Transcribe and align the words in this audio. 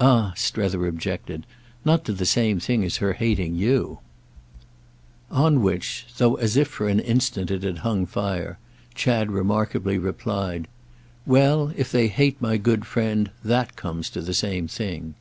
"Ah," 0.00 0.32
Strether 0.34 0.84
objected, 0.88 1.46
"not 1.84 2.04
to 2.04 2.12
the 2.12 2.26
same 2.26 2.58
thing 2.58 2.82
as 2.82 2.96
her 2.96 3.12
hating 3.12 3.54
you." 3.54 4.00
On 5.30 5.62
which—though 5.62 6.34
as 6.34 6.56
if 6.56 6.66
for 6.66 6.88
an 6.88 6.98
instant 6.98 7.52
it 7.52 7.62
had 7.62 7.78
hung 7.86 8.04
fire—Chad 8.04 9.30
remarkably 9.30 9.96
replied: 9.96 10.66
"Well, 11.24 11.72
if 11.76 11.92
they 11.92 12.08
hate 12.08 12.42
my 12.42 12.56
good 12.56 12.84
friend, 12.84 13.30
that 13.44 13.76
comes 13.76 14.10
to 14.10 14.20
the 14.20 14.34
same 14.34 14.66
thing." 14.66 15.14